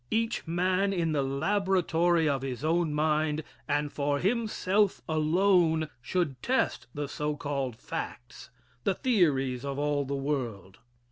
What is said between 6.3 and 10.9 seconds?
test the so called facts the theories of all the world.